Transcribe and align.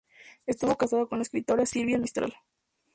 Estuvo 0.47 0.79
casado 0.79 1.07
con 1.07 1.19
la 1.19 1.21
escritora 1.21 1.67
Silvia 1.67 1.99
Mistral. 1.99 2.33